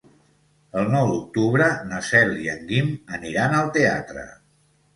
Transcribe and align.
El 0.79 0.87
nou 0.95 1.09
d'octubre 1.11 1.67
na 1.91 2.01
Cel 2.09 2.33
i 2.47 2.51
en 2.55 2.65
Guim 2.73 2.91
aniran 3.21 3.57
al 3.61 3.73
teatre. 3.79 4.29